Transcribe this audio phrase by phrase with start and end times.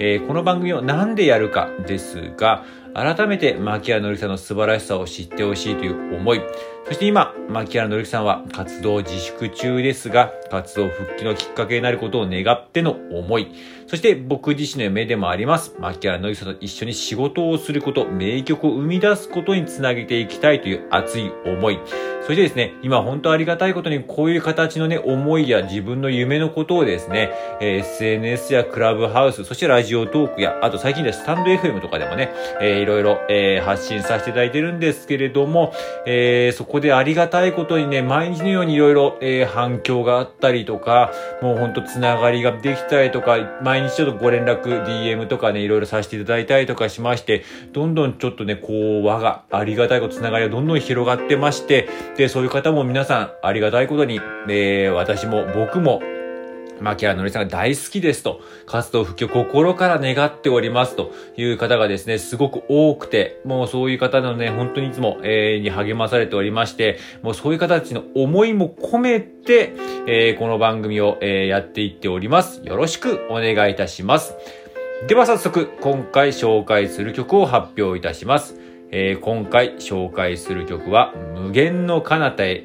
[0.00, 6.42] えー、この番組を何でやるかですが、改めて牧原紀之さんの素晴らしさを知ってほしいという思い、
[6.86, 13.52] そして今、牧原紀之さんは活動自粛中ですが、活動復帰のきっかけになることを願っての思い、
[13.86, 21.78] そして僕自身の夢でもあります、牧原紀之さんと一緒に仕事をすること、名曲を生み出すことにつなげていきたいという熱い思い、
[22.26, 32.32] そしてですね、今本当ありがたいことにこういう形のね、思いや自分の夢のことをですね、え、SNS やクラブハウス、そしてラジオトークや、あと最近ではスタンド FM とかでもね、
[32.62, 35.74] えー、いろいろ、えー、発信させていただいてるんですけれども、
[36.06, 56.00] えー、そこでありがたいことにね、毎日のようにいろいろ、えー、反響があったりとか、もうほんとつながりができたりとか、毎日ちょっとご連絡、DM とかね、いろいろさせていただいたりとかしまして、どんどんちょっとね、こう、輪がありがたいこと、つながりがどんどん広がってまして、で、そういう方も皆さんありがたいことに、えー、私も僕も
[56.80, 69.72] 牧原のりさんが大好きですと、活動復帰を心から願っておりますという方がですね、すごく多くて、もうそういう方のね、本当にいつも、えー、に励まされておりまして、もうそういう方たちの思いも込めて、
[70.06, 72.60] えー、この番組を、えー、やっていっております。
[72.64, 74.34] よろしくお願いいたします。
[75.08, 78.58] では早速、今回紹介する曲を発表いたします。
[78.90, 82.64] えー、今回紹介する曲は、無限の彼方へ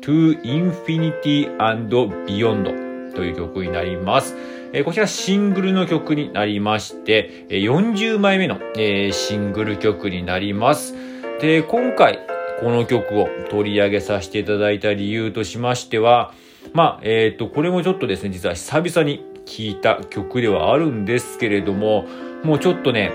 [0.00, 1.94] To Infinity and
[2.26, 2.87] Beyond
[3.18, 4.36] という曲になります。
[4.72, 10.94] えー、こちらシングルの曲になりまして、40枚目の、えー、シングル曲になります。
[11.40, 12.20] で、今回
[12.60, 16.32] この曲を取り上げさせていただいた理由としましては、
[16.72, 22.06] まあ、えっ、ー、と、これもちょっとですね、実は久々に聴いた曲ではあるんですけれども、
[22.44, 23.10] もうちょっとね、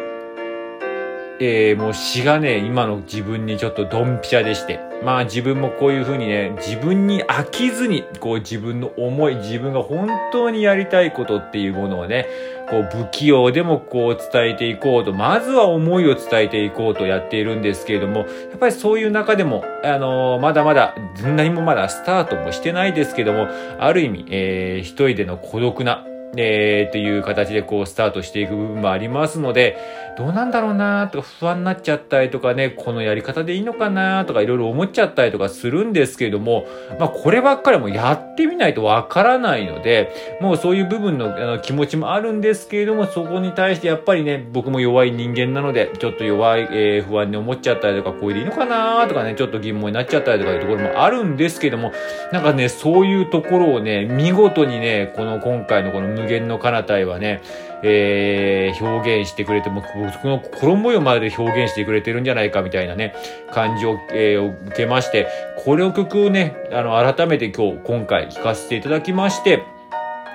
[1.39, 4.79] えー、もう詩がね、今の自分にちょっとドンピシャでして。
[5.03, 12.25] まあ自分もこういう風にね、自分に飽きずに、こう自分の思い、自分が本当にやりたいことっていうものをね、
[12.69, 18.27] こう不器用でもこう伝えていこうと、まずは思いを伝えていこうとやっているんですけれども、やっ
[18.57, 23.49] ぱりそういう中でも、あのー、まだまだ、何もまだスタートもしてないですけども、
[23.79, 26.05] ある意味、えー、一人での孤独な、
[26.35, 29.77] えー、っていう形でこうスタートしていく部分もありますので、
[30.17, 36.65] どうなんだろうなとか不安になっちゃったりとかね、このやり方でいいのかなとかいろいろ思っちゃったりとかするんですけれども、
[36.99, 51.91] まあこればっかりもやってみないとわからないので、もうそういう部分のあの気持ちもあるんですけれども、そこに対してやっぱりね、僕も弱い人間なので、ちょっと弱い、えー、不安に思っちゃったりとか、これでいいのかなとかね、ちょっと疑問になっちゃったりとかいうところもあるんですけども、
[52.31, 57.41] なんかね、そういうところをね、見事にね、この今回のこの無限の彼方へはね、
[57.83, 63.13] えー、表現してくれても、僕の心模様まで表現してくれてるんじゃないかみたいなね、
[63.51, 65.27] 感じを、えー、受けまして、
[65.63, 69.63] これを曲をね、あの、改めて今日、今回聴かせていただきまして、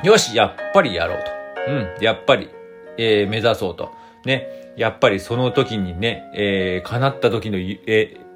[0.04, 1.72] よし、やっぱりやろうと。
[1.72, 2.50] うん、やっぱり、
[2.98, 3.90] えー、目指そうと。
[4.24, 8.27] ね、やっぱりその時にね、えー、叶った時の、えー、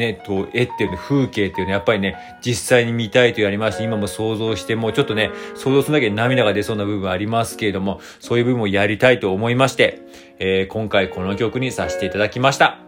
[0.00, 10.00] ね、と、絵っていうね、風景っていうね、やっぱりね、実際に見たいとやりますし、今も想像してもう、ちょっとね、想像するだけで涙が出そうな部分ありますけれども、そういう部分をやりたいと思いまして、
[10.38, 12.78] えー、今回この曲にさせていただきました。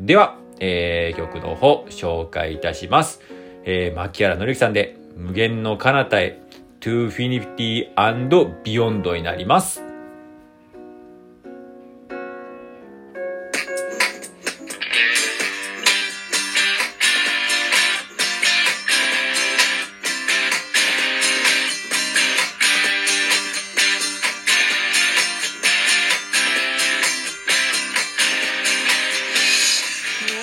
[0.00, 3.20] では、えー、曲の方、紹介いたします。
[3.64, 6.40] えー、牧原のりきさんで、無限の彼方へ、
[6.80, 8.34] to infinity and
[8.64, 9.89] beyond になります。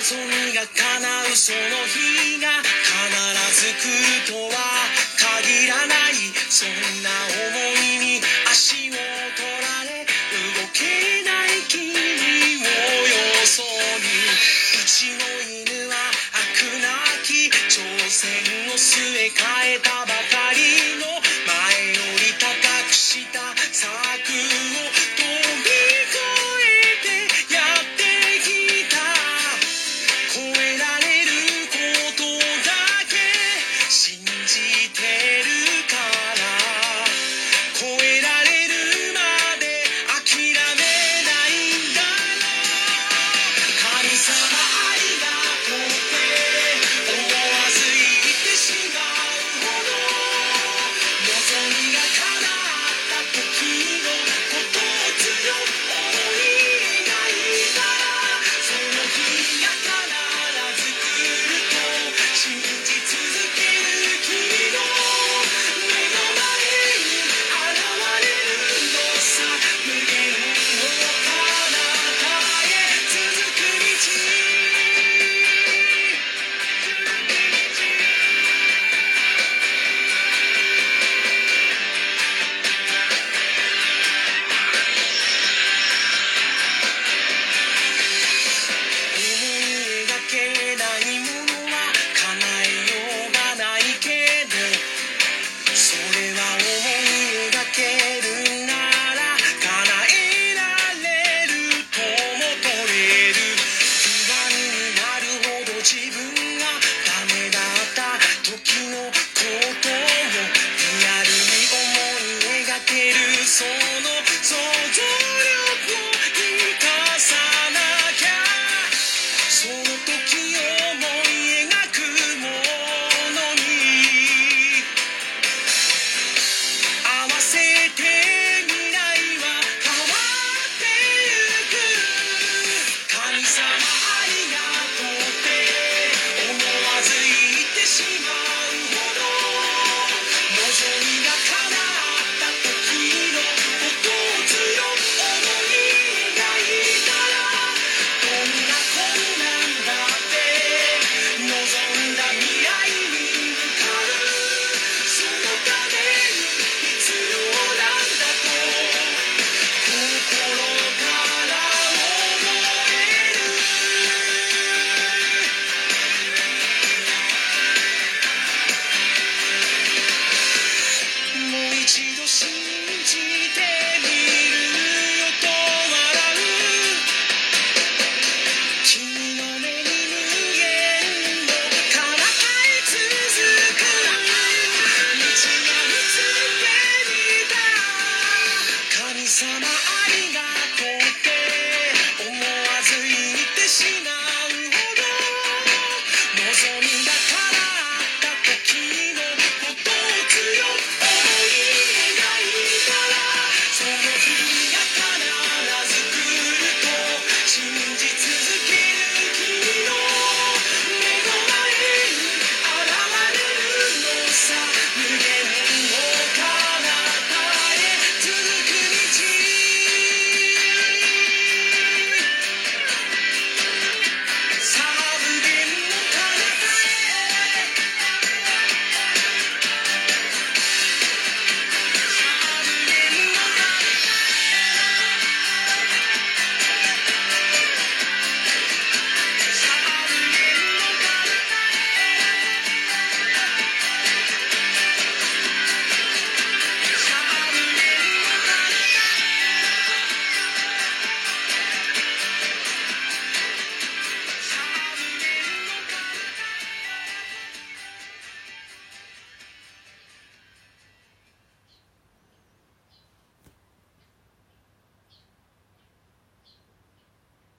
[0.08, 0.16] 君
[0.56, 2.96] が叶うその日が必
[3.60, 4.88] ず来るとは
[5.44, 6.16] 限らない。
[6.50, 6.72] そん
[7.04, 7.77] な思い